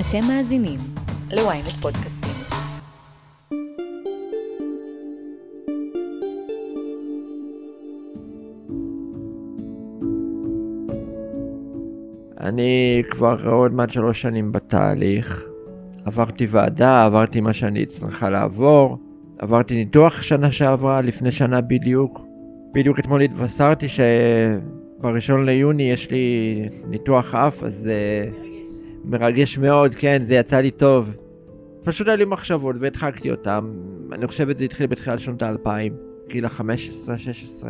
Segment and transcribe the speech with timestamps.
[0.00, 0.78] אתם מאזינים
[1.30, 2.30] ל-ynet פודקאסטים.
[12.40, 15.44] אני כבר עוד מעט שלוש שנים בתהליך.
[16.04, 18.98] עברתי ועדה, עברתי מה שאני צריכה לעבור,
[19.38, 22.20] עברתי ניתוח שנה שעברה, לפני שנה בדיוק.
[22.74, 28.26] בדיוק אתמול התבשרתי שבראשון ליוני יש לי ניתוח אף, אז זה
[29.06, 31.10] מרגש מאוד, כן, זה יצא לי טוב.
[31.84, 33.60] פשוט היו לי מחשבות והדחקתי אותן.
[34.12, 35.96] אני חושב שזה התחיל בתחילת שנות האלפיים,
[36.28, 37.66] גיל ה-15-16.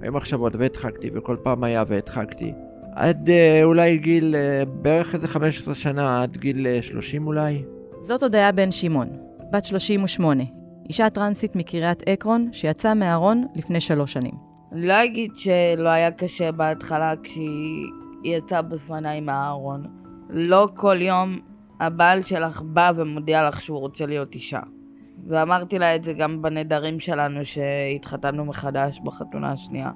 [0.00, 2.52] היו מחשבות והדחקתי, וכל פעם היה והדחקתי.
[2.92, 7.62] עד אה, אולי גיל, אה, בערך איזה 15 שנה, עד גיל אה, 30 אולי.
[8.02, 9.08] זאת הודיה בן שמעון,
[9.52, 10.42] בת 38,
[10.88, 14.34] אישה טרנסית מקריית עקרון שיצאה מהארון לפני שלוש שנים.
[14.72, 17.86] אני לא אגיד שלא היה קשה בהתחלה כשהיא
[18.24, 20.03] יצאה בפניי מהארון.
[20.30, 21.38] לא כל יום
[21.80, 24.60] הבעל שלך בא ומודיע לך שהוא רוצה להיות אישה.
[25.26, 29.90] ואמרתי לה את זה גם בנדרים שלנו שהתחתנו מחדש בחתונה השנייה.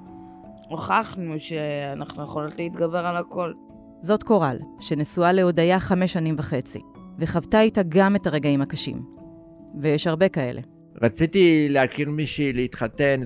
[0.69, 3.53] הוכחנו שאנחנו יכולות להתגבר על הכל.
[4.01, 6.79] זאת קורל, שנשואה להודיה חמש שנים וחצי,
[7.19, 9.01] וחוותה איתה גם את הרגעים הקשים.
[9.81, 10.61] ויש הרבה כאלה.
[11.01, 13.21] רציתי להכיר מישהי, להתחתן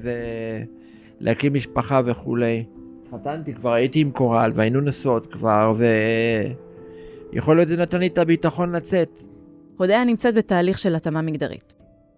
[1.22, 2.66] ולהקים משפחה וכולי.
[3.04, 5.74] התחתנתי כבר, הייתי עם קורל והיינו נשואות כבר,
[7.34, 9.20] ויכול להיות זה נתן לי את הביטחון לצאת.
[9.78, 11.74] הודיה נמצאת בתהליך של התאמה מגדרית.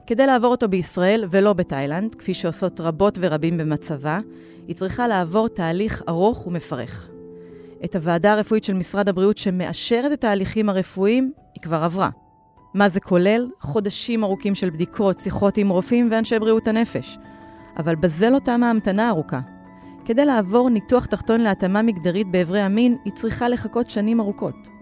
[0.07, 4.19] כדי לעבור אותו בישראל ולא בתאילנד, כפי שעושות רבות ורבים במצבה,
[4.67, 7.09] היא צריכה לעבור תהליך ארוך ומפרך.
[7.85, 12.09] את הוועדה הרפואית של משרד הבריאות שמאשרת את ההליכים הרפואיים, היא כבר עברה.
[12.73, 13.49] מה זה כולל?
[13.59, 17.17] חודשים ארוכים של בדיקות, שיחות עם רופאים ואנשי בריאות הנפש.
[17.77, 19.39] אבל בזה לא תמה ההמתנה הארוכה.
[20.05, 24.74] כדי לעבור ניתוח תחתון להתאמה מגדרית באיברי המין, היא צריכה לחכות שנים ארוכות.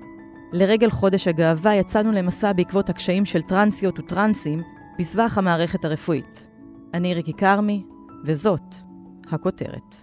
[0.54, 4.62] לרגל חודש הגאווה יצאנו למסע בעקבות הקשיים של טרנסיות וטרנסים
[5.00, 6.48] בסבך המערכת הרפואית.
[6.94, 7.84] אני ריקי כרמי,
[8.26, 8.76] וזאת
[9.32, 9.96] הכותרת.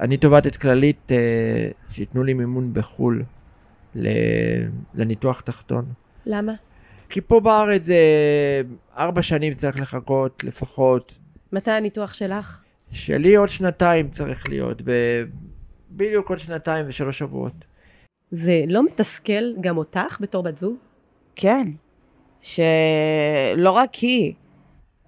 [0.00, 3.22] אני תובעת את כללית אה, שייתנו לי מימון בחו"ל
[4.94, 5.84] לניתוח תחתון.
[6.26, 6.52] למה?
[7.08, 8.02] כי פה בארץ זה
[8.96, 11.14] ארבע שנים צריך לחכות לפחות.
[11.52, 12.69] מתי הניתוח שלך?
[12.92, 15.24] שלי עוד שנתיים צריך להיות, ב-
[15.90, 17.52] בדיוק עוד שנתיים ושלוש שבועות.
[18.30, 20.76] זה לא מתסכל גם אותך בתור בת זוג?
[21.36, 21.68] כן.
[22.42, 24.32] שלא רק היא,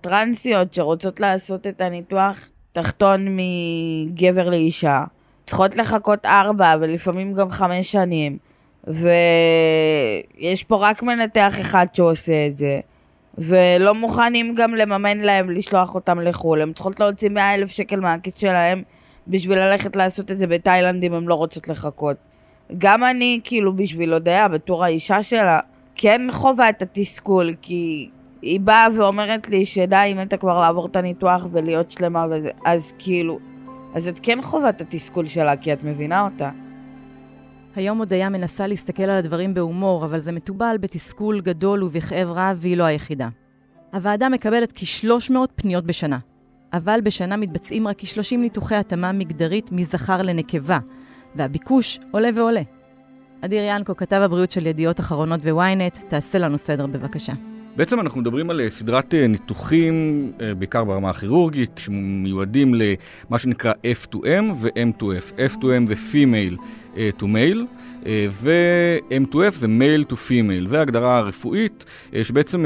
[0.00, 5.04] טרנסיות שרוצות לעשות את הניתוח תחתון מגבר לאישה,
[5.46, 8.38] צריכות לחכות ארבע ולפעמים גם חמש שנים,
[8.86, 12.80] ויש פה רק מנתח אחד שעושה את זה,
[13.38, 18.34] ולא מוכנים גם לממן להם לשלוח אותם לחו"ל, הם צריכות להוציא מאה אלף שקל מהכיס
[18.34, 18.82] שלהם
[19.28, 22.16] בשביל ללכת לעשות את זה בתאילנד אם הן לא רוצות לחכות.
[22.78, 25.60] גם אני, כאילו, בשביל הודיה, בתור האישה שלה,
[25.94, 28.10] כן חווה את התסכול, כי
[28.42, 32.92] היא באה ואומרת לי שדי, היא מתה כבר לעבור את הניתוח ולהיות שלמה וזה, אז
[32.98, 33.38] כאילו,
[33.94, 36.50] אז את כן חווה את התסכול שלה, כי את מבינה אותה.
[37.74, 42.76] היום הודיה מנסה להסתכל על הדברים בהומור, אבל זה מתובל בתסכול גדול ובכאב רב, והיא
[42.76, 43.28] לא היחידה.
[43.92, 46.18] הוועדה מקבלת כ-300 פניות בשנה,
[46.72, 50.78] אבל בשנה מתבצעים רק כ-30 ניתוחי התאמה מגדרית מזכר לנקבה,
[51.34, 52.62] והביקוש עולה ועולה.
[53.40, 57.32] אדיר ינקו, כתב הבריאות של ידיעות אחרונות ו-ynet, תעשה לנו סדר בבקשה.
[57.76, 63.72] בעצם אנחנו מדברים על אה, סדרת אה, ניתוחים, אה, בעיקר ברמה הכירורגית, שמיועדים למה שנקרא
[63.72, 65.54] F2M ו-M2F.
[65.54, 66.62] F2M זה Female
[66.94, 67.60] to Male,
[68.30, 70.68] ו-M2F זה Male to Female.
[70.68, 71.84] זו ההגדרה הרפואית,
[72.22, 72.64] שבעצם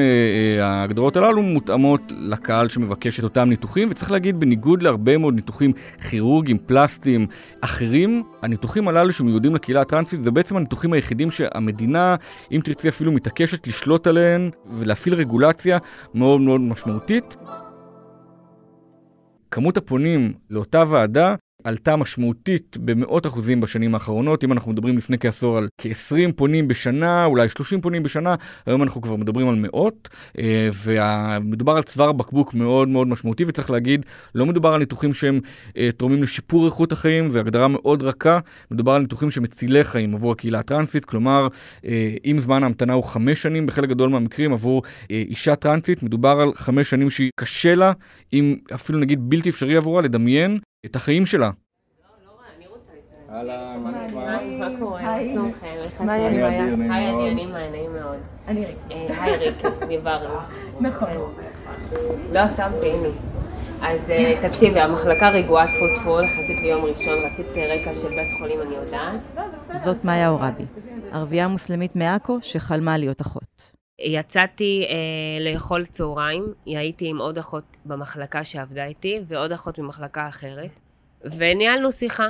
[0.61, 5.73] ההגדרות הללו מותאמות לקהל שמבקש את אותם ניתוחים, וצריך להגיד, בניגוד להרבה מאוד ניתוחים
[6.11, 7.27] כירורגיים, פלסטיים,
[7.61, 12.17] אחרים, הניתוחים הללו שמיועדים לקהילה הטרנסית, זה בעצם הניתוחים היחידים שהמדינה,
[12.53, 15.79] אם תרצי אפילו, מתעקשת לשלוט עליהן ולהפעיל רגולציה
[16.15, 17.37] מאוד מאוד משמעותית.
[19.51, 21.35] כמות הפונים לאותה ועדה
[21.67, 24.45] עלתה משמעותית במאות אחוזים בשנים האחרונות.
[24.45, 28.35] אם אנחנו מדברים לפני כעשור על כ-20 פונים בשנה, אולי 30 פונים בשנה,
[28.67, 30.09] היום אנחנו כבר מדברים על מאות,
[30.39, 35.41] אה, ומדובר על צוואר בקבוק מאוד מאוד משמעותי, וצריך להגיד, לא מדובר על ניתוחים שהם
[35.77, 38.39] אה, תורמים לשיפור איכות החיים, זו הגדרה מאוד רכה,
[38.71, 41.49] מדובר על ניתוחים שמצילי חיים עבור הקהילה הטרנסית, כלומר,
[41.85, 46.55] אה, אם זמן ההמתנה הוא חמש שנים, בחלק גדול מהמקרים עבור אישה טרנסית, מדובר על
[46.55, 47.93] חמש שנים שהיא קשה לה,
[48.33, 51.51] אם אפילו נגיד בלתי אפשרי עבורה, לדמיין את החיים שלה.
[53.31, 54.39] אהלן, מה נשמע?
[54.59, 55.03] מה קורה?
[55.03, 55.67] מה שלומכם?
[55.67, 56.09] איך אתם?
[56.09, 56.45] היי, נעים
[56.93, 57.25] היי, מאוד.
[57.25, 58.17] אני נעימה, נעים מאוד.
[58.49, 58.77] אני ריק.
[59.21, 60.35] היי ריק, דיברנו.
[60.81, 61.09] נכון.
[62.33, 63.09] לא, שמתי, הנה.
[63.83, 68.61] אז אה, תקשיבי, המחלקה רגועה טפו טפו, יחסית ליום ראשון, רצית רקע של בית חולים,
[68.63, 69.21] אני יודעת.
[69.85, 70.65] זאת מאיה עורבי,
[71.13, 73.46] ערבייה מוסלמית מעכו שחלמה להיות אחות.
[73.99, 80.71] יצאתי אה, לאכול צהריים, הייתי עם עוד אחות במחלקה שעבדה איתי, ועוד אחות ממחלקה אחרת,
[81.25, 82.29] וניהלנו שיחה.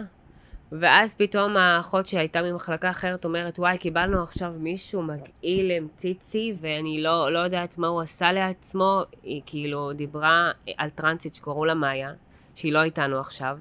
[0.73, 7.03] ואז פתאום האחות שהייתה ממחלקה אחרת אומרת, וואי, קיבלנו עכשיו מישהו מגעיל עם ציצי, ואני
[7.03, 9.03] לא, לא יודעת מה הוא עשה לעצמו.
[9.23, 12.13] היא כאילו דיברה על טרנסית שקראו לה מאיה,
[12.55, 13.59] שהיא לא איתנו עכשיו.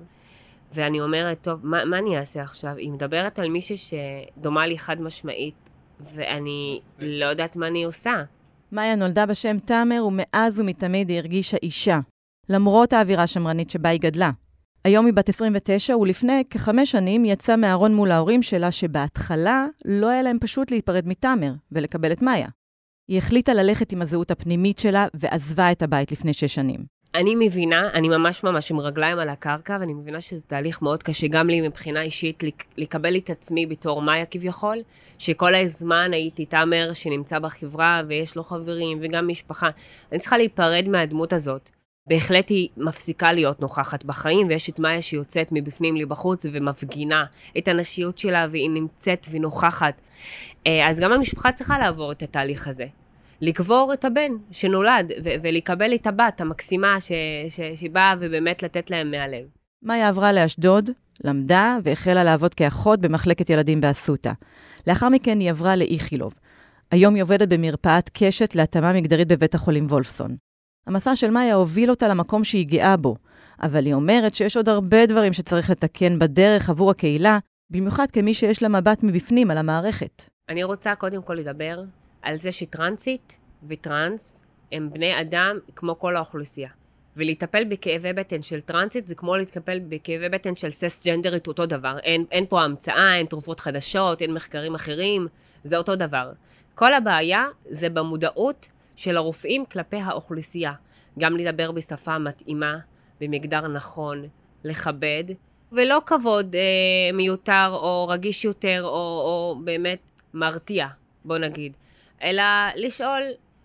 [0.73, 2.75] ואני אומרת, טוב, מה, מה אני אעשה עכשיו?
[2.77, 5.64] היא מדברת על מישהי שדומה לי חד משמעית,
[5.99, 8.23] ואני לא יודעת מה אני עושה.
[8.71, 11.99] מאיה נולדה בשם תאמר, ומאז ומתמיד היא הרגישה אישה,
[12.49, 14.31] למרות האווירה השמרנית שבה היא גדלה.
[14.83, 20.21] היום היא בת 29, ולפני כחמש שנים יצאה מהארון מול ההורים שלה, שבהתחלה לא היה
[20.21, 22.47] להם פשוט להיפרד מתאמר ולקבל את מאיה.
[23.07, 26.94] היא החליטה ללכת עם הזהות הפנימית שלה ועזבה את הבית לפני שש שנים.
[27.15, 31.27] אני מבינה, אני ממש ממש עם רגליים על הקרקע, ואני מבינה שזה תהליך מאוד קשה
[31.27, 32.43] גם לי מבחינה אישית
[32.77, 34.77] לקבל את עצמי בתור מאיה כביכול,
[35.17, 39.69] שכל הזמן הייתי תאמר שנמצא בחברה ויש לו חברים וגם משפחה.
[40.11, 41.69] אני צריכה להיפרד מהדמות הזאת.
[42.07, 47.25] בהחלט היא מפסיקה להיות נוכחת בחיים, ויש את מאיה שיוצאת מבפנים לבחוץ ומפגינה
[47.57, 50.01] את הנשיות שלה, והיא נמצאת ונוכחת.
[50.67, 52.85] אה, אז גם המשפחה צריכה לעבור את התהליך הזה.
[53.41, 57.11] לקבור את הבן שנולד, ו- ולקבל את הבת המקסימה ש-
[57.49, 59.45] ש- שבאה ובאמת לתת להם מהלב.
[59.83, 60.89] מאיה עברה לאשדוד,
[61.23, 64.31] למדה והחלה לעבוד כאחות במחלקת ילדים באסותא.
[64.87, 66.33] לאחר מכן היא עברה לאיכילוב.
[66.91, 70.35] היום היא עובדת במרפאת קשת להתאמה מגדרית בבית החולים וולפסון.
[70.87, 73.15] המסע של מאיה הוביל אותה למקום שהיא גאה בו,
[73.61, 77.39] אבל היא אומרת שיש עוד הרבה דברים שצריך לתקן בדרך עבור הקהילה,
[77.69, 80.29] במיוחד כמי שיש לה מבט מבפנים על המערכת.
[80.49, 81.83] אני רוצה קודם כל לדבר
[82.25, 83.37] על זה שטרנסית
[83.67, 84.41] וטרנס
[84.71, 86.69] הם בני אדם כמו כל האוכלוסייה.
[87.17, 91.97] ולטפל בכאבי בטן של טרנסית זה כמו לטפל בכאבי בטן של סס-ג'נדרית אותו דבר.
[91.99, 95.27] אין, אין פה המצאה, אין תרופות חדשות, אין מחקרים אחרים,
[95.63, 96.31] זה אותו דבר.
[96.75, 100.73] כל הבעיה זה במודעות של הרופאים כלפי האוכלוסייה.
[101.19, 102.77] גם לדבר בשפה מתאימה,
[103.21, 104.27] במגדר נכון,
[104.63, 105.23] לכבד,
[105.71, 109.99] ולא כבוד אה, מיותר או רגיש יותר או, או באמת
[110.33, 110.87] מרתיע,
[111.25, 111.77] בוא נגיד,
[112.23, 112.43] אלא
[112.75, 113.21] לשאול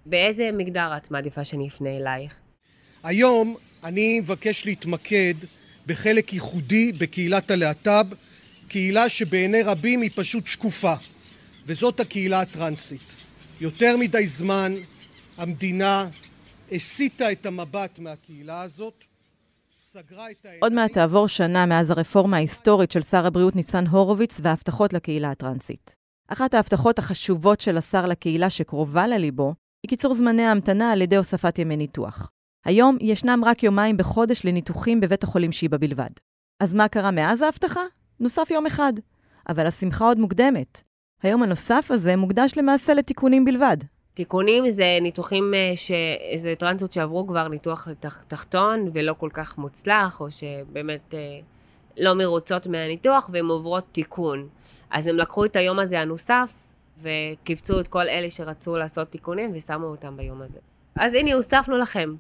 [0.07, 2.35] באיזה מגדר את מעדיפה שאני אפנה אלייך.
[3.03, 5.35] היום אני מבקש להתמקד
[5.87, 8.07] בחלק ייחודי בקהילת הלהט"ב,
[8.69, 10.95] קהילה שבעיני רבים היא פשוט שקופה,
[11.67, 13.15] וזאת הקהילה הטרנסית.
[13.61, 14.75] יותר מדי זמן
[15.37, 16.09] המדינה
[16.73, 19.05] הסיטה את המבט מהקהילה הזאת,
[19.81, 20.63] סגרה את העיניים...
[20.63, 26.00] עוד מעט תעבור שנה מאז הרפורמה ההיסטורית של שר הבריאות ניצן הורוביץ וההבטחות לקהילה הטרנסית.
[26.33, 31.59] אחת ההבטחות החשובות של השר לקהילה שקרובה לליבו, היא קיצור זמני ההמתנה על ידי הוספת
[31.59, 32.31] ימי ניתוח.
[32.65, 36.11] היום ישנם רק יומיים בחודש לניתוחים בבית החולים שיבא בלבד.
[36.61, 37.81] אז מה קרה מאז ההבטחה?
[38.21, 38.93] נוסף יום אחד.
[39.49, 40.83] אבל השמחה עוד מוקדמת.
[41.23, 43.77] היום הנוסף הזה מוקדש למעשה לתיקונים בלבד,
[44.15, 45.91] תיקונים זה ניתוחים, אה, ש...
[46.37, 48.23] זה טרנסות שעברו כבר ניתוח לתח...
[48.29, 51.39] תחתון ולא כל כך מוצלח, או שבאמת אה,
[51.99, 54.49] לא מרוצות מהניתוח והן עוברות תיקון.
[54.91, 56.53] אז הם לקחו את היום הזה הנוסף
[57.03, 60.59] וקיבצו את כל אלה שרצו לעשות תיקונים ושמו אותם ביום הזה.
[60.97, 62.15] אז הנה, הוספנו לכם.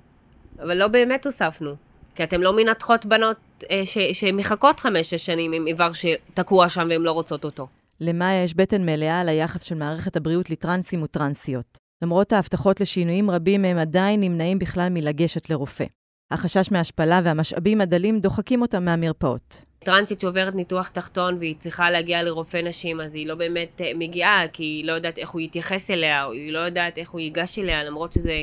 [0.62, 1.74] אבל לא באמת הוספנו.
[2.14, 3.36] כי אתם לא מנתחות בנות
[3.70, 3.82] אה.
[4.12, 7.66] שמחכות חמש-שש שנים עם איבר שתקוע שם והן לא רוצות אותו.
[8.00, 11.78] למאיה יש בטן מלאה על היחס של מערכת הבריאות לטרנסים וטרנסיות.
[12.02, 15.84] למרות ההבטחות לשינויים רבים, הם עדיין נמנעים בכלל מלגשת לרופא.
[16.30, 19.64] החשש מהשפלה והמשאבים הדלים דוחקים אותם מהמרפאות.
[19.84, 24.48] טרנסית שעוברת ניתוח תחתון והיא צריכה להגיע לרופא נשים, אז היא לא באמת אה, מגיעה,
[24.52, 27.58] כי היא לא יודעת איך הוא יתייחס אליה, או היא לא יודעת איך הוא ייגש
[27.58, 28.42] אליה, למרות שזה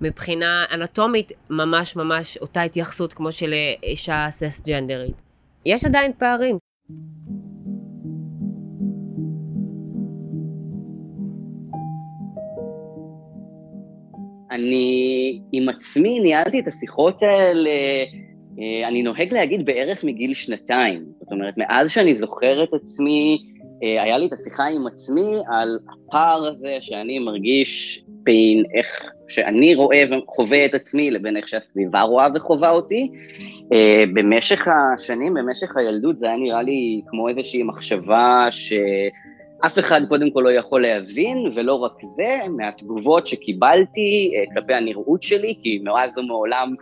[0.00, 5.14] מבחינה אנטומית ממש ממש אותה התייחסות כמו של אה, אישה סס-ג'נדרית.
[5.66, 6.58] יש עדיין פערים.
[14.50, 17.70] אני עם עצמי ניהלתי את השיחות האלה,
[18.58, 21.04] אני נוהג להגיד בערך מגיל שנתיים.
[21.20, 23.38] זאת אומרת, מאז שאני זוכר את עצמי,
[23.82, 29.74] אה, היה לי את השיחה עם עצמי על הפער הזה שאני מרגיש בין איך שאני
[29.74, 33.10] רואה וחווה את עצמי לבין איך שהסביבה רואה וחווה אותי.
[33.72, 38.72] אה, במשך השנים, במשך הילדות, זה היה נראה לי כמו איזושהי מחשבה ש...
[39.66, 45.54] אף אחד קודם כל לא יכול להבין, ולא רק זה, מהתגובות שקיבלתי כלפי הנראות שלי,
[45.62, 46.74] כי מאז ומעולם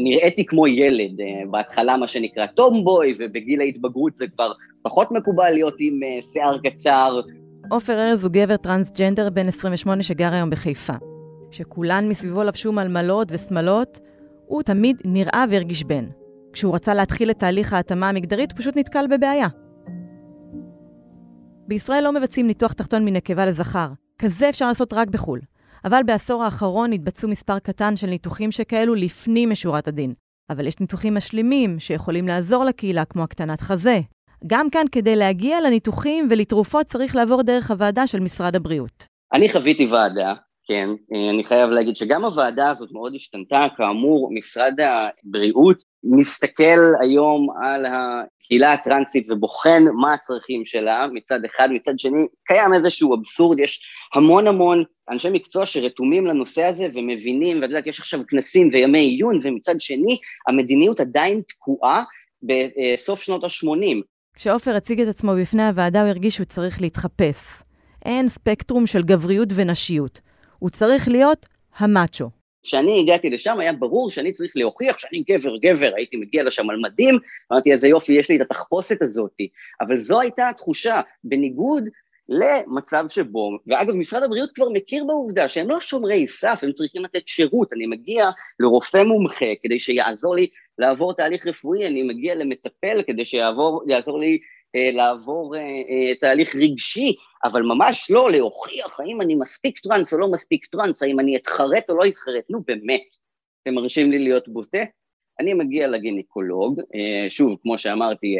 [0.00, 4.52] נראיתי כמו ילד, uh, בהתחלה מה שנקרא טומבוי, ובגיל ההתבגרות זה כבר
[4.82, 7.20] פחות מקובל להיות עם uh, שיער קצר.
[7.70, 10.92] עופר ארז הוא גבר טרנסג'נדר בן 28 שגר היום בחיפה.
[11.50, 14.00] כשכולן מסביבו לבשו מלמלות ושמלות,
[14.46, 16.04] הוא תמיד נראה והרגיש בן.
[16.52, 19.48] כשהוא רצה להתחיל את תהליך ההתאמה המגדרית, הוא פשוט נתקל בבעיה.
[21.68, 23.88] בישראל לא מבצעים ניתוח תחתון מנקבה לזכר.
[24.18, 25.40] כזה אפשר לעשות רק בחו"ל.
[25.86, 30.14] אבל בעשור האחרון התבצעו מספר קטן של ניתוחים שכאלו לפנים משורת הדין.
[30.50, 34.00] אבל יש ניתוחים משלימים שיכולים לעזור לקהילה, כמו הקטנת חזה.
[34.46, 39.06] גם כאן, כדי להגיע לניתוחים ולתרופות, צריך לעבור דרך הוועדה של משרד הבריאות.
[39.32, 40.34] אני חוויתי ועדה,
[40.68, 40.88] כן,
[41.32, 48.72] אני חייב להגיד שגם הוועדה הזאת מאוד השתנתה, כאמור, משרד הבריאות מסתכל היום על הקהילה
[48.72, 53.80] הטרנסית ובוחן מה הצרכים שלה מצד אחד, מצד שני קיים איזשהו אבסורד, יש
[54.14, 59.40] המון המון אנשי מקצוע שרתומים לנושא הזה ומבינים, ואת יודעת, יש עכשיו כנסים וימי עיון,
[59.42, 62.02] ומצד שני המדיניות עדיין תקועה
[62.42, 64.02] בסוף שנות ה-80.
[64.34, 67.62] כשעופר הציג את עצמו בפני הוועדה הוא הרגיש שהוא צריך להתחפש.
[68.04, 70.20] אין ספקטרום של גבריות ונשיות.
[70.58, 71.46] הוא צריך להיות
[71.78, 72.30] המאצ'ו.
[72.66, 76.76] כשאני הגעתי לשם היה ברור שאני צריך להוכיח שאני גבר גבר, הייתי מגיע לשם על
[76.76, 77.18] מדים,
[77.52, 79.48] אמרתי איזה יופי, יש לי את התחפושת הזאתי,
[79.80, 81.84] אבל זו הייתה התחושה, בניגוד
[82.28, 87.28] למצב שבו, ואגב משרד הבריאות כבר מכיר בעובדה שהם לא שומרי סף, הם צריכים לתת
[87.28, 88.30] שירות, אני מגיע
[88.60, 90.46] לרופא מומחה כדי שיעזור לי
[90.78, 94.38] לעבור תהליך רפואי, אני מגיע למטפל כדי שיעזור לי
[94.92, 97.14] לעבור אה, אה, תהליך רגשי,
[97.44, 101.90] אבל ממש לא להוכיח האם אני מספיק טראנס או לא מספיק טראנס, האם אני אתחרט
[101.90, 103.02] או לא אתחרט, נו באמת,
[103.62, 104.84] אתם מרשים לי להיות בוטה?
[105.40, 106.80] אני מגיע לגינקולוג,
[107.28, 108.36] שוב, כמו שאמרתי,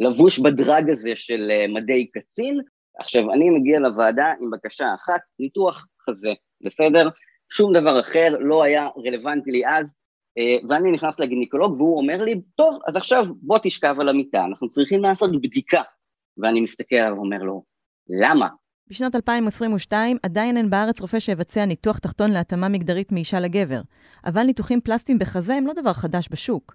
[0.00, 2.60] לבוש בדרג הזה של מדי קצין,
[2.98, 7.08] עכשיו, אני מגיע לוועדה עם בקשה אחת, ניתוח חזה, בסדר?
[7.52, 9.92] שום דבר אחר לא היה רלוונטי לי אז, אה,
[10.68, 15.02] ואני נכנס לגינקולוג והוא אומר לי, טוב, אז עכשיו בוא תשכב על המיטה, אנחנו צריכים
[15.02, 15.82] לעשות בדיקה.
[16.38, 17.62] ואני מסתכל עליו ואומר לו,
[18.08, 18.48] למה?
[18.90, 23.80] בשנת 2022 עדיין אין בארץ רופא שיבצע ניתוח תחתון להתאמה מגדרית מאישה לגבר,
[24.26, 26.74] אבל ניתוחים פלסטיים בחזה הם לא דבר חדש בשוק.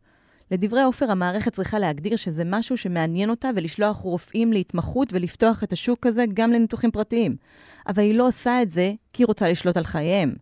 [0.51, 6.05] לדברי עופר, המערכת צריכה להגדיר שזה משהו שמעניין אותה ולשלוח רופאים להתמחות ולפתוח את השוק
[6.05, 7.35] הזה גם לניתוחים פרטיים.
[7.87, 10.35] אבל היא לא עושה את זה כי היא רוצה לשלוט על חייהם.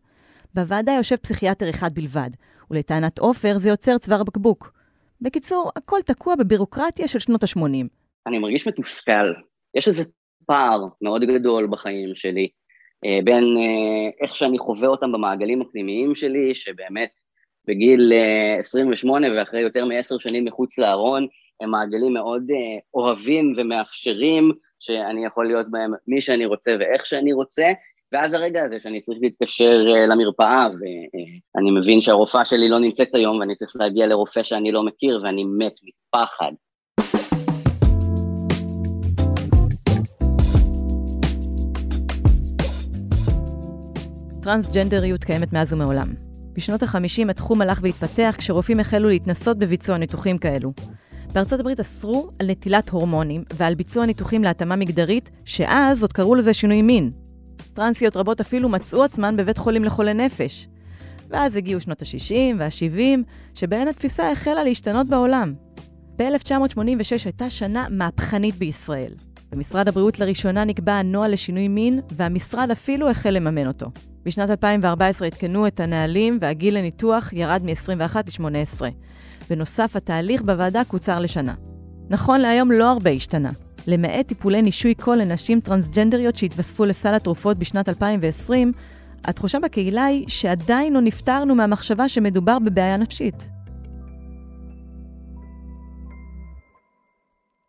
[0.53, 2.29] בוועדה יושב פסיכיאטר אחד בלבד,
[2.71, 4.73] ולטענת עופר זה יוצר צוואר בקבוק.
[5.21, 7.87] בקיצור, הכל תקוע בבירוקרטיה של שנות ה-80.
[8.27, 9.33] אני מרגיש מתוסכל.
[9.75, 10.03] יש איזה
[10.45, 12.49] פער מאוד גדול בחיים שלי,
[13.05, 17.09] אה, בין אה, איך שאני חווה אותם במעגלים הפנימיים שלי, שבאמת
[17.67, 18.13] בגיל
[18.59, 21.27] 28 אה, ואחרי יותר מעשר שנים מחוץ לארון,
[21.61, 22.43] הם מעגלים מאוד
[22.93, 27.71] אוהבים ומאפשרים, שאני יכול להיות בהם מי שאני רוצה ואיך שאני רוצה,
[28.13, 30.67] ואז הרגע הזה שאני צריך להתקשר uh, למרפאה,
[31.55, 35.43] ואני מבין שהרופאה שלי לא נמצאת היום, ואני צריך להגיע לרופא שאני לא מכיר, ואני
[35.43, 36.51] מת מפחד.
[44.41, 46.07] טרנסג'נדריות קיימת מאז ומעולם.
[46.53, 50.73] בשנות ה-50 התחום הלך והתפתח כשרופאים החלו להתנסות בביצוע ניתוחים כאלו.
[51.33, 56.53] בארצות הברית אסרו על נטילת הורמונים ועל ביצוע ניתוחים להתאמה מגדרית, שאז עוד קראו לזה
[56.53, 57.28] שינוי מין.
[57.73, 60.67] טרנסיות רבות אפילו מצאו עצמן בבית חולים לחולי נפש.
[61.29, 63.19] ואז הגיעו שנות ה-60 וה-70,
[63.53, 65.53] שבהן התפיסה החלה להשתנות בעולם.
[66.15, 69.13] ב-1986 הייתה שנה מהפכנית בישראל.
[69.51, 73.87] במשרד הבריאות לראשונה נקבע הנוהל לשינוי מין, והמשרד אפילו החל לממן אותו.
[74.25, 78.81] בשנת 2014 עדכנו את הנהלים והגיל לניתוח ירד מ-21 ל-18.
[79.49, 81.53] בנוסף, התהליך בוועדה קוצר לשנה.
[82.09, 83.51] נכון להיום לא הרבה השתנה.
[83.89, 88.71] למעט טיפולי נישוי קול לנשים טרנסג'נדריות שהתווספו לסל התרופות בשנת 2020,
[89.25, 93.49] התחושה בקהילה היא שעדיין לא נפטרנו מהמחשבה שמדובר בבעיה נפשית.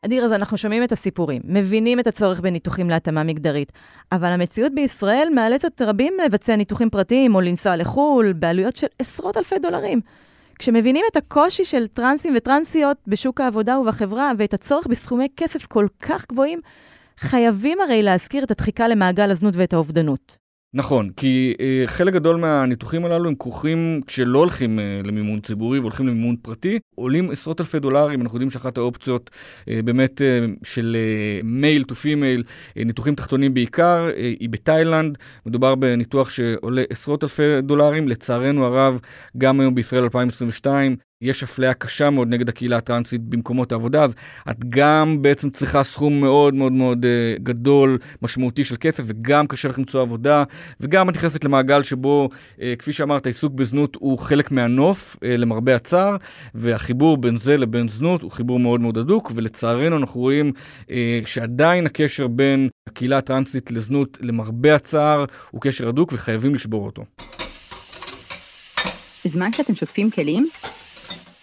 [0.07, 3.73] אדיר, אז אנחנו שומעים את הסיפורים, מבינים את הצורך בניתוחים להתאמה מגדרית,
[4.13, 9.59] אבל המציאות בישראל מאלצת רבים לבצע ניתוחים פרטיים או לנסוע לחו"ל בעלויות של עשרות אלפי
[9.59, 10.01] דולרים.
[10.61, 16.27] כשמבינים את הקושי של טרנסים וטרנסיות בשוק העבודה ובחברה ואת הצורך בסכומי כסף כל כך
[16.29, 16.61] גבוהים,
[17.19, 20.39] חייבים הרי להזכיר את הדחיקה למעגל הזנות ואת האובדנות.
[20.75, 26.07] נכון, כי אה, חלק גדול מהניתוחים הללו הם כרוכים, כשלא הולכים אה, למימון ציבורי והולכים
[26.07, 29.31] למימון פרטי, עולים עשרות אלפי דולרים, אנחנו יודעים שאחת האופציות
[29.69, 30.97] אה, באמת אה, של
[31.45, 32.43] male to female,
[32.77, 39.01] ניתוחים תחתונים בעיקר, אה, היא בתאילנד, מדובר בניתוח שעולה עשרות אלפי דולרים, לצערנו הרב,
[39.39, 44.15] גם היום בישראל 2022, יש אפליה קשה מאוד נגד הקהילה הטרנסית במקומות העבודה, אז
[44.51, 49.69] את גם בעצם צריכה סכום מאוד מאוד מאוד אה, גדול, משמעותי של כסף, וגם קשה
[49.69, 50.45] לך למצוא עבודה,
[50.81, 55.77] וגם את נכנסת למעגל שבו, אה, כפי שאמרת, עיסוק בזנות הוא חלק מהנוף, אה, למרבה
[55.77, 56.17] הצער,
[56.55, 60.91] והחיבור בין זה לבין זנות הוא חיבור מאוד מאוד הדוק, ולצערנו אנחנו רואים uh,
[61.25, 67.05] שעדיין הקשר בין הקהילה הטרנסית לזנות, למרבה הצער, הוא קשר הדוק וחייבים לשבור אותו.
[69.25, 70.49] בזמן שאתם שוטפים כלים,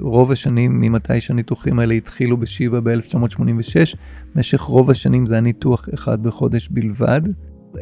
[0.00, 3.96] רוב השנים ממתי שהניתוחים האלה התחילו בשיבא ב-1986,
[4.34, 7.20] במשך רוב השנים זה היה ניתוח אחד בחודש בלבד.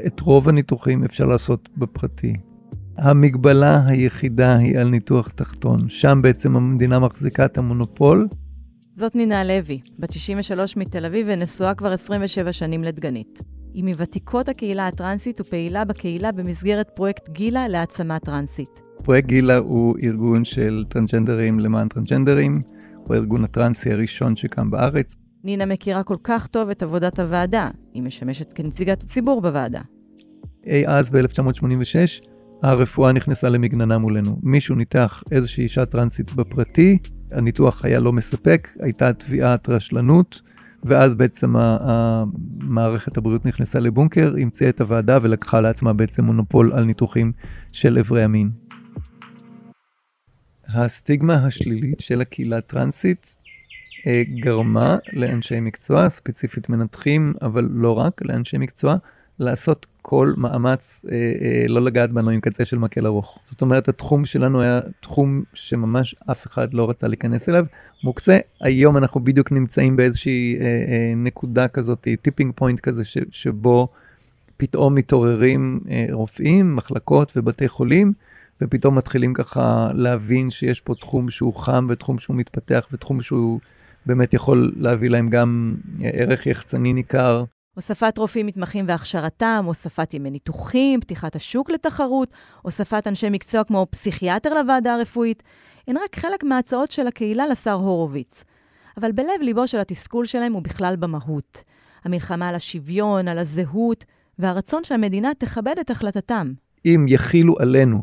[0.07, 2.33] את רוב הניתוחים אפשר לעשות בפרטי.
[2.97, 8.29] המגבלה היחידה היא על ניתוח תחתון, שם בעצם המדינה מחזיקה את המונופול.
[8.97, 13.43] זאת נינה לוי, בת 63 מתל אביב ונשואה כבר 27 שנים לדגנית.
[13.75, 18.92] היא מוותיקות הקהילה הטרנסית ופעילה בקהילה במסגרת פרויקט גילה להעצמה טרנסית.
[19.03, 22.55] פרויקט גילה הוא ארגון של טרנסג'נדרים למען טרנסג'נדרים,
[22.95, 25.17] הוא הארגון הטרנסי הראשון שקם בארץ.
[25.45, 29.81] נינה מכירה כל כך טוב את עבודת הוועדה, היא משמשת כנציגת הציבור בוועדה.
[30.67, 32.27] אי אז ב-1986,
[32.63, 34.39] הרפואה נכנסה למגננה מולנו.
[34.43, 36.99] מישהו ניתח איזושהי אישה טרנסית בפרטי,
[37.33, 40.43] הניתוח היה לא מספק, הייתה תביעת רשלנות,
[40.85, 41.55] ואז בעצם
[42.63, 47.33] מערכת הבריאות נכנסה לבונקר, המציאה את הוועדה ולקחה לעצמה בעצם מונופול על ניתוחים
[47.73, 48.51] של אברי המין.
[50.75, 53.37] הסטיגמה השלילית של הקהילה הטרנסית
[54.07, 58.97] אה, גרמה לאנשי מקצוע, ספציפית מנתחים, אבל לא רק, לאנשי מקצוע,
[59.39, 63.39] לעשות כל מאמץ אה, אה, לא לגעת בנו עם קצה של מקל ארוך.
[63.45, 67.65] זאת אומרת, התחום שלנו היה תחום שממש אף אחד לא רצה להיכנס אליו,
[68.05, 68.39] מוקצה.
[68.61, 73.89] היום אנחנו בדיוק נמצאים באיזושהי אה, אה, נקודה כזאת, tipping point כזה, ש, שבו
[74.57, 78.13] פתאום מתעוררים אה, רופאים, מחלקות ובתי חולים,
[78.63, 83.61] ופתאום מתחילים ככה להבין שיש פה תחום שהוא חם ותחום שהוא מתפתח ותחום שהוא
[84.07, 87.45] באמת יכול להביא להם גם אה, ערך יחצני ניכר.
[87.75, 92.29] הוספת רופאים מתמחים והכשרתם, הוספת ימי ניתוחים, פתיחת השוק לתחרות,
[92.63, 95.43] הוספת אנשי מקצוע כמו פסיכיאטר לוועדה הרפואית,
[95.89, 98.45] הן רק חלק מההצעות של הקהילה לשר הורוביץ.
[98.97, 101.65] אבל בלב ליבו של התסכול שלהם הוא בכלל במהות.
[102.05, 104.05] המלחמה על השוויון, על הזהות,
[104.39, 106.53] והרצון שהמדינה תכבד את החלטתם.
[106.87, 108.03] אם יכילו עלינו,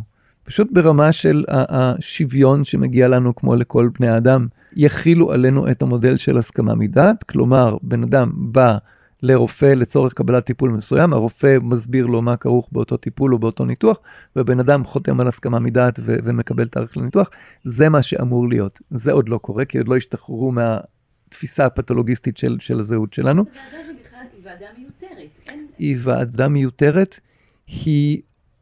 [0.50, 6.38] פשוט ברמה של השוויון שמגיע לנו כמו לכל בני האדם, יכילו עלינו את המודל של
[6.38, 8.78] הסכמה מדעת, כלומר, בן אדם בא
[9.24, 14.00] לרופא לצורך קבלת טיפול מסוים, הרופא מסביר לו מה כרוך באותו טיפול או באותו ניתוח,
[14.36, 17.30] ובן אדם חותם על הסכמה מדעת ו- ומקבל תאריך לניתוח,
[17.64, 18.80] זה מה שאמור להיות.
[18.92, 23.44] זה עוד לא קורה, כי עוד לא השתחררו מהתפיסה הפתולוגיסטית של, של הזהות שלנו.
[23.44, 25.70] היא ועדה מיותרת.
[25.80, 27.20] היא ועדה מיותרת,
[27.68, 28.22] היא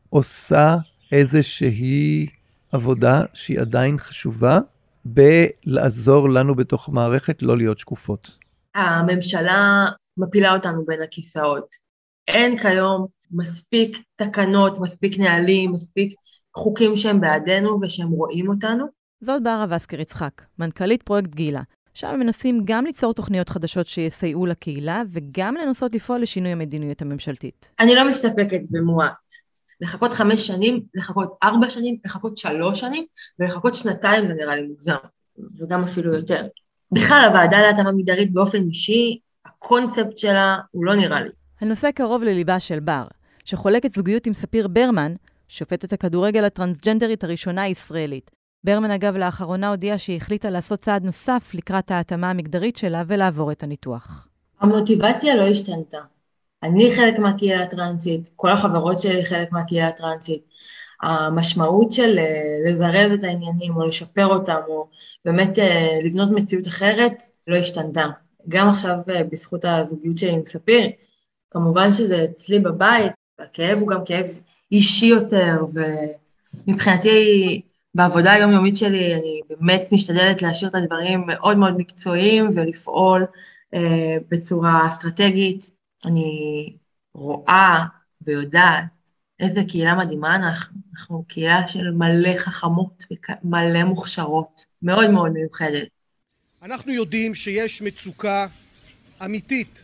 [0.09, 0.75] עושה
[1.11, 2.27] איזושהי
[2.71, 4.59] עבודה שהיא עדיין חשובה
[5.05, 8.37] בלעזור לנו בתוך מערכת לא להיות שקופות.
[8.75, 9.85] הממשלה
[10.17, 11.67] מפילה אותנו בין הכיסאות.
[12.27, 16.13] אין כיום מספיק תקנות, מספיק נהלים, מספיק
[16.55, 18.85] חוקים שהם בעדינו ושהם רואים אותנו.
[19.21, 21.61] זאת ברה וסקר יצחק, מנכ"לית פרויקט גילה,
[21.93, 27.69] שם הם מנסים גם ליצור תוכניות חדשות שיסייעו לקהילה וגם לנסות לפעול לשינוי המדיניות הממשלתית.
[27.79, 29.46] אני לא מסתפקת במועט.
[29.81, 33.05] לחכות חמש שנים, לחכות ארבע שנים, לחכות שלוש שנים,
[33.39, 34.95] ולחכות שנתיים זה נראה לי מוגזם,
[35.59, 36.47] וגם אפילו יותר.
[36.91, 41.29] בכלל, הוועדה להתאמה מגדרית באופן אישי, הקונספט שלה הוא לא נראה לי.
[41.61, 43.07] הנושא קרוב לליבה של בר,
[43.45, 45.13] שחולקת זוגיות עם ספיר ברמן,
[45.47, 48.31] שופטת הכדורגל הטרנסג'נדרית הראשונה הישראלית.
[48.63, 53.63] ברמן אגב לאחרונה הודיעה שהיא החליטה לעשות צעד נוסף לקראת ההתאמה המגדרית שלה ולעבור את
[53.63, 54.27] הניתוח.
[54.59, 55.97] המוטיבציה לא השתנתה.
[56.63, 60.41] אני חלק מהקהילה הטרנסית, כל החברות שלי חלק מהקהילה הטרנסית.
[61.01, 64.87] המשמעות של אה, לזרז את העניינים או לשפר אותם או
[65.25, 68.05] באמת אה, לבנות מציאות אחרת לא השתנתה.
[68.47, 70.89] גם עכשיו אה, בזכות הזוגיות שלי עם ספיר,
[71.51, 74.25] כמובן שזה אצלי בבית, הכאב הוא גם כאב
[74.71, 75.65] אישי יותר,
[76.67, 77.61] ומבחינתי
[77.95, 83.25] בעבודה היומיומית שלי אני באמת משתדלת להשאיר את הדברים מאוד מאוד מקצועיים ולפעול
[83.73, 85.76] אה, בצורה אסטרטגית.
[86.07, 86.75] אני
[87.13, 87.85] רואה
[88.21, 88.85] ויודעת
[89.39, 93.03] איזה קהילה מדהימה אנחנו, אנחנו קהילה של מלא חכמות
[93.43, 96.01] ומלא מוכשרות, מאוד מאוד מיוחדת.
[96.63, 98.47] אנחנו יודעים שיש מצוקה
[99.25, 99.81] אמיתית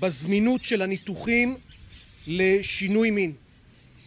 [0.00, 1.56] בזמינות של הניתוחים
[2.26, 3.32] לשינוי מין.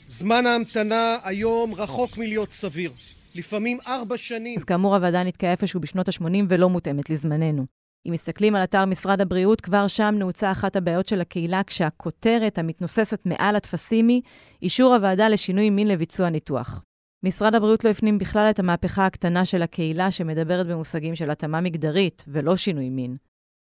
[0.08, 2.92] זמן ההמתנה היום רחוק מלהיות סביר.
[3.36, 4.60] לפעמים ארבע שנים.
[4.60, 7.66] אז כאמור, הוועדה נתקעה איפשהו בשנות ה-80 ולא מותאמת לזמננו.
[8.08, 13.26] אם מסתכלים על אתר משרד הבריאות, כבר שם נעוצה אחת הבעיות של הקהילה, כשהכותרת המתנוססת
[13.26, 14.22] מעל הטפסים היא
[14.62, 16.84] אישור הוועדה לשינוי מין לביצוע ניתוח.
[17.24, 22.24] משרד הבריאות לא הפנים בכלל את המהפכה הקטנה של הקהילה שמדברת במושגים של התאמה מגדרית
[22.28, 23.18] ולא שינוי מין.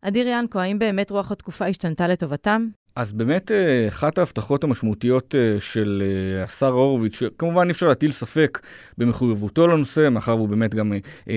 [0.03, 2.68] אדיר ינקו, האם באמת רוח התקופה השתנתה לטובתם?
[2.96, 8.12] אז באמת אה, אחת ההבטחות המשמעותיות אה, של אה, השר הורוביץ, שכמובן אי אפשר להטיל
[8.12, 8.59] ספק
[8.98, 10.92] במחויבותו לנושא, מאחר והוא באמת גם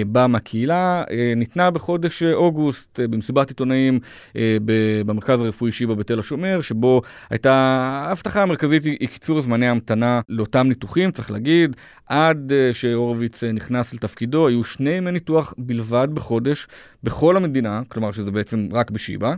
[0.08, 1.04] בא מהקהילה,
[1.36, 4.00] ניתנה בחודש אוגוסט במסיבת עיתונאים
[5.06, 7.54] במרכז הרפואי שיבא בתל השומר, שבו הייתה
[8.08, 14.64] ההבטחה המרכזית היא קיצור זמני ההמתנה לאותם ניתוחים, צריך להגיד, עד שהורוביץ נכנס לתפקידו היו
[14.64, 16.68] שני ימי ניתוח בלבד בחודש
[17.04, 19.36] בכל המדינה, כלומר שזה בעצם רק בשיבא,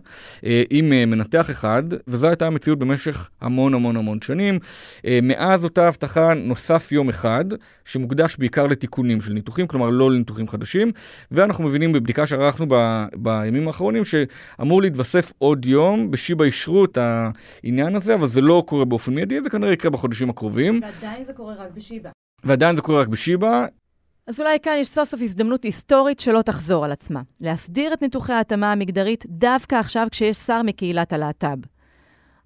[0.69, 1.83] עם מנתח אחד.
[2.11, 4.59] וזו הייתה המציאות במשך המון המון המון שנים.
[5.05, 7.45] אה, מאז אותה הבטחה נוסף יום אחד,
[7.85, 10.91] שמוקדש בעיקר לתיקונים של ניתוחים, כלומר לא לניתוחים חדשים,
[11.31, 12.75] ואנחנו מבינים בבדיקה שערכנו ב,
[13.15, 18.85] בימים האחרונים שאמור להתווסף עוד יום, בשיבא אישרו את העניין הזה, אבל זה לא קורה
[18.85, 20.81] באופן מיידי, זה כנראה יקרה בחודשים הקרובים.
[20.83, 22.09] ועדיין זה קורה רק בשיבא.
[22.43, 23.65] ועדיין זה קורה רק בשיבא.
[24.27, 27.21] אז אולי כאן יש סוף סוף הזדמנות היסטורית שלא תחזור על עצמה.
[27.41, 31.57] להסדיר את ניתוחי ההתאמה המגדרית דווקא עכשיו כשיש שר מקהילת הלהט"ב.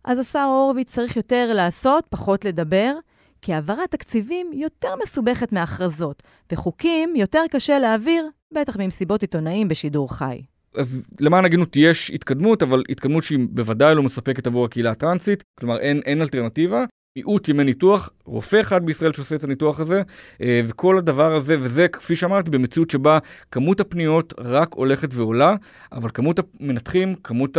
[0.05, 2.93] אז השר הורוביץ צריך יותר לעשות, פחות לדבר,
[3.41, 10.41] כי העברת תקציבים יותר מסובכת מהכרזות, וחוקים יותר קשה להעביר, בטח ממסיבות עיתונאים בשידור חי.
[10.75, 15.79] אז למען הגינות יש התקדמות, אבל התקדמות שהיא בוודאי לא מספקת עבור הקהילה הטרנסית, כלומר
[15.79, 16.85] אין, אין אלטרנטיבה.
[17.17, 20.01] מיעוט ימי ניתוח, רופא אחד בישראל שעושה את הניתוח הזה,
[20.41, 23.19] אה, וכל הדבר הזה, וזה, כפי שאמרתי, במציאות שבה
[23.51, 25.55] כמות הפניות רק הולכת ועולה,
[25.91, 27.57] אבל כמות המנתחים, כמות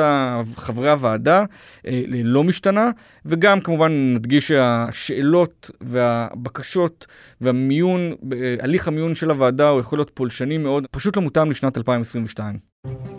[0.57, 1.45] חברי הוועדה
[1.87, 2.91] אה, לא משתנה,
[3.27, 7.07] וגם כמובן נדגיש שהשאלות והבקשות
[7.41, 11.77] והמיון, אה, הליך המיון של הוועדה הוא יכול להיות פולשני מאוד, פשוט לא מותאם לשנת
[11.79, 13.16] 2022.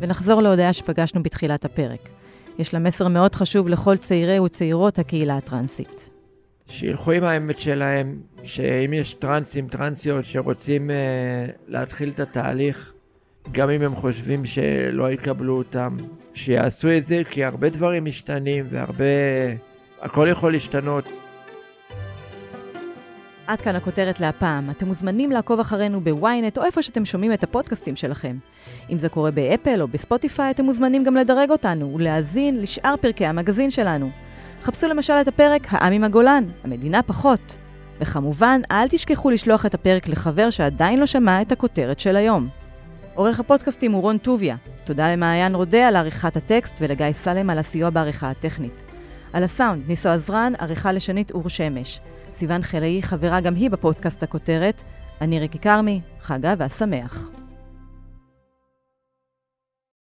[0.00, 2.08] ונחזור להודעה שפגשנו בתחילת הפרק.
[2.58, 6.10] יש לה מסר מאוד חשוב לכל צעירי וצעירות הקהילה הטרנסית.
[6.66, 10.92] שילכו עם האמת שלהם, שאם יש טרנסים, טרנסיות שרוצים uh,
[11.68, 12.92] להתחיל את התהליך,
[13.52, 15.96] גם אם הם חושבים שלא יקבלו אותם,
[16.34, 19.04] שיעשו את זה, כי הרבה דברים משתנים והרבה...
[20.00, 21.04] הכל יכול להשתנות.
[23.50, 24.70] עד כאן הכותרת להפעם.
[24.70, 28.36] אתם מוזמנים לעקוב אחרינו בוויינט או איפה שאתם שומעים את הפודקאסטים שלכם.
[28.90, 33.70] אם זה קורה באפל או בספוטיפיי, אתם מוזמנים גם לדרג אותנו ולהאזין לשאר פרקי המגזין
[33.70, 34.10] שלנו.
[34.62, 37.56] חפשו למשל את הפרק העם עם הגולן, המדינה פחות.
[38.00, 42.48] וכמובן, אל תשכחו לשלוח את הפרק לחבר שעדיין לא שמע את הכותרת של היום.
[43.14, 44.56] עורך הפודקאסטים הוא רון טוביה.
[44.84, 48.82] תודה למעיין רודה על עריכת הטקסט ולגיא סלם על הסיוע בעריכה הטכנית.
[49.32, 52.00] על הסאונד, ניסו עזרן, עריכה לשונית אור שמש.
[52.40, 54.82] סיון חלאי חברה גם היא בפודקאסט הכותרת.
[55.20, 57.39] אני ריקי כרמי, חג אהבה שמח.